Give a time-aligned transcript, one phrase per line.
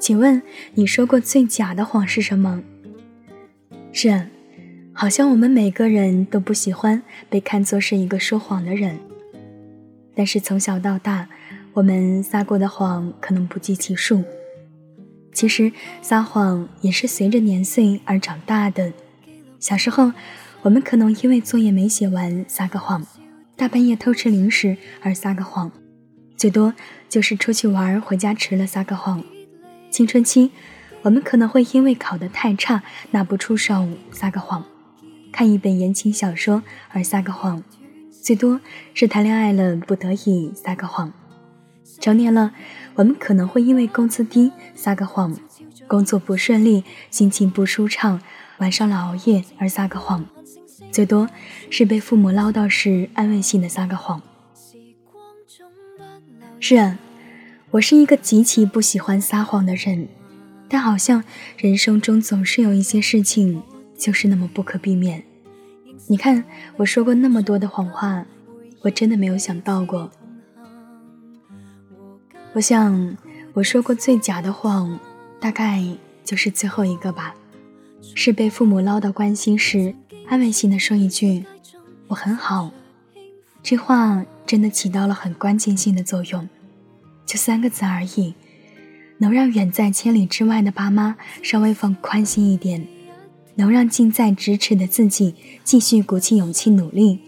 [0.00, 0.40] 请问
[0.74, 2.62] 你说过最假的谎是什么？
[3.92, 4.26] 是啊，
[4.94, 8.98] 好像我们每个人都不喜欢被看作是一个说谎的人。
[10.14, 11.28] 但是从小到大，
[11.74, 14.24] 我们撒过的谎可能不计其数。
[15.34, 18.92] 其实撒谎也是随着年岁而长大的。
[19.58, 20.12] 小时候，
[20.62, 23.06] 我们可能因为作业没写完撒个谎，
[23.54, 25.70] 大半夜偷吃零食而撒个谎，
[26.38, 26.72] 最多
[27.08, 29.22] 就是出去玩回家迟了撒个谎。
[29.90, 30.50] 青春期，
[31.02, 34.64] 我们可能会因为考得太差拿不出手撒个谎，
[35.32, 37.62] 看一本言情小说而撒个谎，
[38.22, 38.60] 最多
[38.94, 41.12] 是谈恋爱了不得已撒个谎。
[42.00, 42.52] 成年了，
[42.94, 45.36] 我们可能会因为工资低撒个谎，
[45.88, 48.20] 工作不顺利，心情不舒畅，
[48.58, 50.24] 晚上老熬夜而撒个谎，
[50.92, 51.28] 最多
[51.68, 54.22] 是被父母唠叨时安慰性的撒个谎。
[56.60, 56.98] 是啊，
[57.72, 60.08] 我是一个极其不喜欢撒谎的人，
[60.68, 61.22] 但好像
[61.56, 63.62] 人生中总是有一些事情
[63.96, 65.22] 就是那么不可避免。
[66.08, 66.42] 你看，
[66.78, 68.26] 我说过那么多的谎话，
[68.82, 70.10] 我真的没有想到过。
[72.54, 73.16] 我想，
[73.52, 74.98] 我说过最假的谎，
[75.38, 75.80] 大概
[76.24, 77.36] 就是最后一个吧。
[78.16, 79.94] 是被父母唠叨关心时，
[80.26, 81.44] 安慰性的说一句
[82.08, 82.72] “我很好”，
[83.62, 86.48] 这话真的起到了很关键性的作用。
[87.30, 88.34] 就三个字而已，
[89.18, 92.84] 能让远在千里之外的爸妈稍微放宽心一点，
[93.54, 97.20] 能让近在咫尺的自己继续鼓起勇气努力。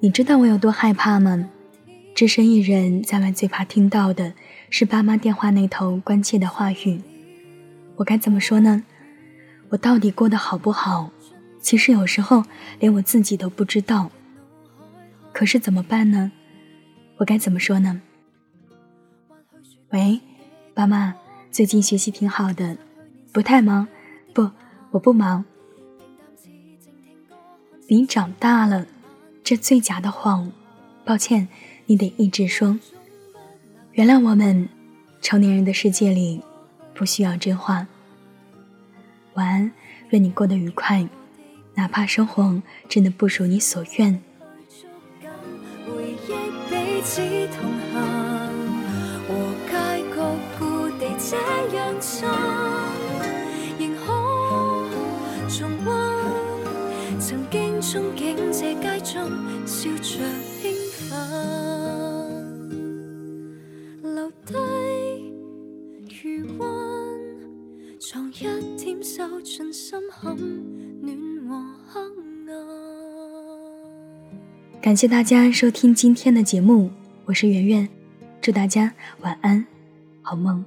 [0.00, 1.50] 你知道我有多害怕吗？
[2.14, 4.32] 只身一人在外，最怕听到的
[4.70, 7.02] 是爸妈电话那头关切的话语。
[7.96, 8.84] 我该怎么说呢？
[9.68, 11.10] 我到底过得好不好？
[11.60, 12.42] 其实有时候
[12.80, 14.10] 连我自己都不知道。
[15.30, 16.32] 可是怎么办呢？
[17.18, 18.00] 我该怎么说呢？
[19.92, 20.18] 喂，
[20.72, 21.14] 爸妈，
[21.50, 22.78] 最近学习挺好的，
[23.30, 23.86] 不太忙。
[24.32, 24.50] 不，
[24.90, 25.44] 我不忙。
[27.88, 28.86] 你长大了，
[29.44, 30.50] 这最假的谎。
[31.04, 31.46] 抱歉。
[31.84, 32.78] 你得一直说，
[33.92, 34.66] 原谅我们，
[35.20, 36.40] 成年人的世界里
[36.94, 37.86] 不需要真话。
[39.34, 39.72] 晚安，
[40.08, 41.06] 愿你过得愉快，
[41.74, 44.22] 哪怕生活真的不如你所愿。
[51.32, 51.38] 这
[51.74, 52.28] 样唱，
[53.78, 54.04] 仍可
[55.48, 55.88] 重温
[57.18, 59.30] 曾经憧憬这街中
[59.66, 60.20] 笑着
[60.60, 60.76] 兴
[61.08, 61.16] 奋，
[64.02, 64.52] 留低
[66.22, 66.68] 余温，
[67.98, 68.42] 藏一
[68.76, 70.36] 点手进心坎，
[71.00, 71.16] 暖
[71.48, 71.98] 和黑
[72.52, 72.60] 暗。
[74.82, 76.90] 感谢大家收听今天的节目，
[77.24, 77.88] 我是圆圆，
[78.42, 78.92] 祝大家
[79.22, 79.64] 晚安。
[80.20, 80.62] 好梦。